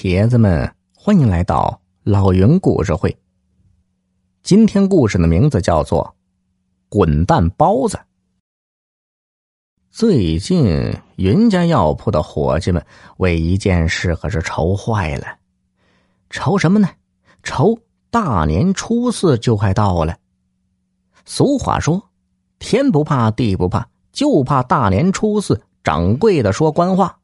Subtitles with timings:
[0.00, 3.18] 铁子们，欢迎来到老云故事会。
[4.44, 6.04] 今天故事的名字叫做
[6.88, 7.96] 《滚蛋包子》。
[9.90, 15.26] 最近云家药铺的伙计们为一件事可是愁坏了，
[16.30, 16.88] 愁什么呢？
[17.42, 17.76] 愁
[18.08, 20.16] 大年初四就快到了。
[21.24, 22.00] 俗话说
[22.60, 27.17] ：“天不怕地不怕，就怕大年初四掌柜的说官话。”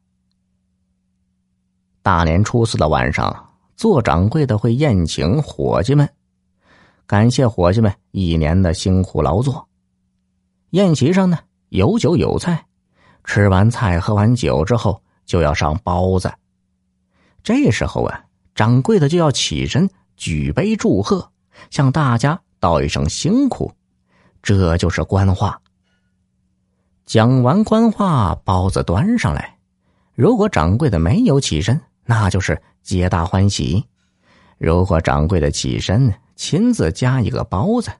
[2.05, 6.07] 大年初四的晚上，做掌柜的会宴请伙计们，
[7.07, 9.67] 感谢伙计们一年的辛苦劳作。
[10.73, 11.39] 宴席上呢，
[11.71, 12.67] 有酒有菜，
[13.25, 16.31] 吃完菜喝完酒之后，就要上包子。
[17.43, 18.23] 这时候啊，
[18.55, 21.27] 掌柜的就要起身举杯祝贺，
[21.71, 23.73] 向大家道一声辛苦，
[24.43, 25.59] 这就是官话。
[27.07, 29.57] 讲完官话，包子端上来，
[30.15, 31.81] 如果掌柜的没有起身。
[32.05, 33.85] 那就是皆大欢喜。
[34.59, 37.91] 如果掌柜的起身亲自夹一个包子，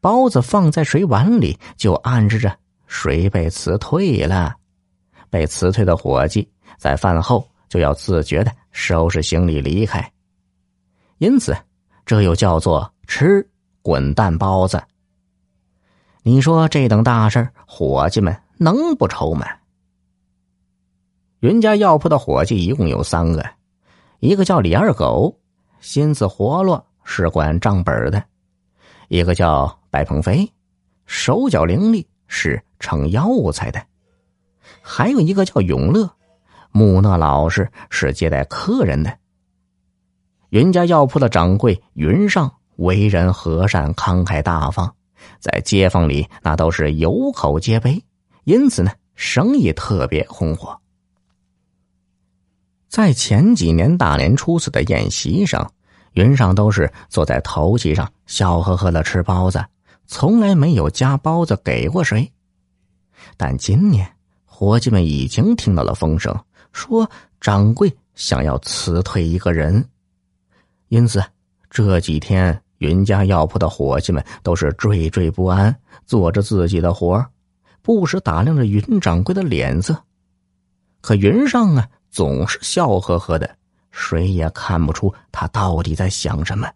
[0.00, 4.54] 包子放在谁碗里，就暗示着谁被辞退了。
[5.30, 10.12] 被辞退的伙计在饭后就要自觉的收拾行李离开。
[11.18, 11.56] 因此，
[12.04, 13.48] 这又叫做吃
[13.82, 14.82] 滚蛋包子。
[16.22, 19.46] 你说这等大事伙计们能不愁吗？
[21.44, 23.44] 云家药铺的伙计一共有三个，
[24.18, 25.38] 一个叫李二狗，
[25.78, 28.18] 心思活络，是管账本的；
[29.08, 30.50] 一个叫白鹏飞，
[31.04, 33.78] 手脚伶俐，是盛药材的；
[34.80, 36.10] 还有一个叫永乐，
[36.72, 39.14] 木讷老实，是接待客人的。
[40.48, 44.90] 云家药铺的掌柜云上为人和善、慷慨大方，
[45.40, 48.02] 在街坊里那都是有口皆碑，
[48.44, 50.80] 因此呢，生意特别红火。
[52.94, 55.68] 在前几年大年初四的宴席上，
[56.12, 59.64] 云上都是坐在头席上，笑呵呵的吃包子，
[60.06, 62.30] 从来没有夹包子给过谁。
[63.36, 64.08] 但今年，
[64.44, 66.32] 伙计们已经听到了风声，
[66.70, 67.10] 说
[67.40, 69.84] 掌柜想要辞退一个人，
[70.86, 71.20] 因此
[71.68, 75.74] 这几天云家药铺的伙计们都是惴惴不安，
[76.06, 77.26] 做着自己的活
[77.82, 80.00] 不时打量着云掌柜的脸色。
[81.00, 81.88] 可云上啊。
[82.14, 83.56] 总是笑呵呵的，
[83.90, 86.70] 谁也看不出他到底在想什么。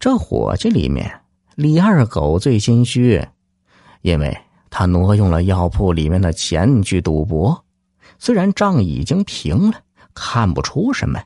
[0.00, 1.20] 这伙计里面，
[1.54, 3.24] 李二狗最心虚，
[4.02, 4.36] 因为
[4.68, 7.64] 他挪用了药铺里面的钱去赌博，
[8.18, 9.80] 虽然账已经平了，
[10.12, 11.22] 看不出什么，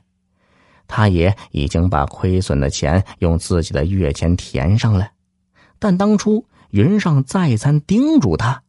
[0.87, 5.09] 他也已经把亏损的钱用自己的月钱填上了，
[5.79, 8.61] 但当初云上再三叮嘱他，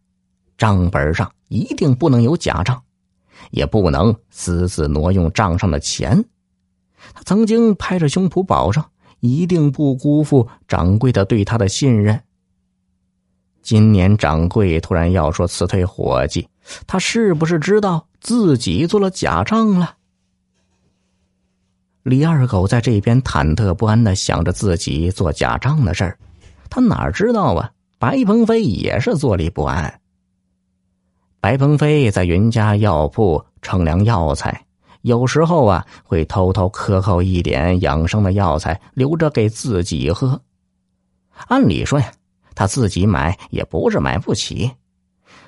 [0.57, 2.83] 账本上一定不能有假账。
[3.51, 6.25] 也不能私自挪用账上的钱，
[7.15, 8.85] 他曾经拍着胸脯保证，
[9.21, 12.23] 一定不辜负掌柜的对他的信任。
[13.63, 16.49] 今年掌柜突然要说辞退伙计，
[16.87, 19.97] 他是不是知道自己做了假账了？
[22.03, 26.19] 李二狗在这边忐忑不安的想着自己做假账的事儿，
[26.69, 27.71] 他哪知道啊？
[28.01, 30.01] 白鹏飞也是坐立不安。
[31.43, 34.65] 白鹏飞在云家药铺称量药材，
[35.01, 40.41] 有时候啊会偷偷克扣一点养生的药材，留着给自己喝。
[41.49, 42.13] 按理说呀，
[42.55, 44.71] 他自己买也不是买不起，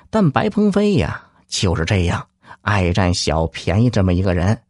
[0.09, 2.27] 但白鹏飞呀就是这样
[2.59, 4.63] 爱占小便宜这么一个人。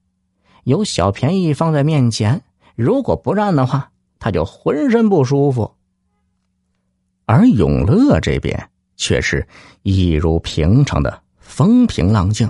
[0.63, 2.43] 有小便宜放在面前，
[2.75, 5.73] 如果不占的话，他就浑身不舒服。
[7.25, 8.69] 而永乐这边。
[8.95, 9.47] 却是
[9.83, 12.49] 一如平常的风平浪静。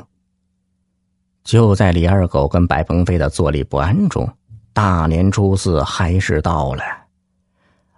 [1.43, 4.27] 就在李二狗跟白鹏飞的坐立不安中，
[4.73, 6.83] 大年初四还是到了。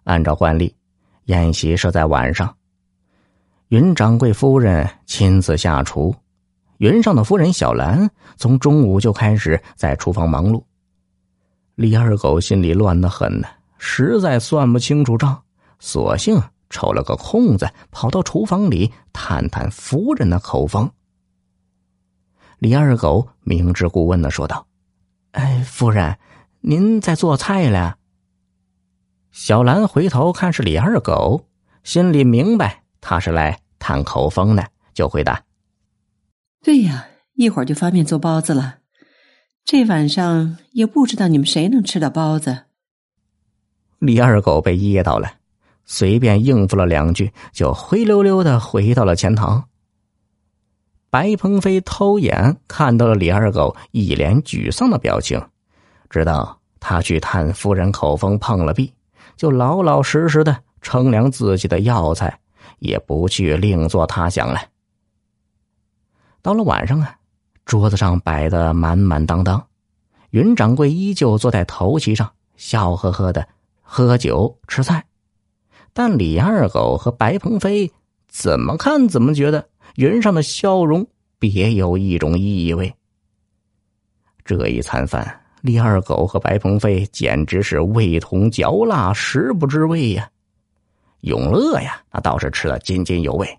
[0.03, 0.75] 按照惯例，
[1.25, 2.53] 宴席设在晚上。
[3.69, 6.15] 云掌柜夫人亲自下厨，
[6.77, 10.63] 云上的夫人小兰从中午就开始在厨房忙碌。
[11.75, 13.47] 李二狗心里乱得很呢，
[13.77, 15.37] 实在算不清楚账，
[15.79, 16.41] 索性。
[16.69, 20.91] 抽了个空子，跑到厨房里探探夫人的口风。
[22.59, 24.67] 李二狗明知故问的说道
[25.31, 26.17] ：“哎，夫人，
[26.61, 27.97] 您在做菜了？”
[29.31, 31.47] 小兰回头看是李二狗，
[31.83, 35.43] 心里明白他是来探口风的，就回答
[36.63, 38.79] ：“对呀，一会儿就发面做包子了。
[39.63, 42.63] 这晚上也不知道你们谁能吃到包子。”
[43.99, 45.33] 李二狗被噎到了。
[45.87, 49.67] 随便应付了两句，就灰溜溜的回到了钱塘。
[51.09, 55.41] 白鹏飞偷眼看到了李二狗一脸沮丧的表情，
[56.09, 58.93] 知道他去探夫人口风碰了壁，
[59.37, 62.37] 就老老实实的称量自己的药材，
[62.79, 64.61] 也不去另作他想了。
[66.41, 67.15] 到了晚上啊，
[67.63, 69.65] 桌子上摆的满满当当，
[70.31, 73.47] 云掌柜依旧坐在头席上，笑呵呵的
[73.81, 75.05] 喝酒吃菜，
[75.97, 77.91] 但李二狗和白鹏飞
[78.27, 79.67] 怎么看怎么觉得。
[79.95, 81.03] 云上的笑容
[81.39, 82.93] 别有一种意味。
[84.45, 90.29] 这一餐饭，李二狗和白鹏飞简直是味同嚼蜡，食不知味呀。
[91.21, 93.57] 永乐呀，那倒是吃的津津有味，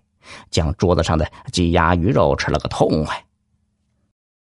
[0.49, 3.21] 将桌子上的鸡鸭鱼肉吃了个痛快。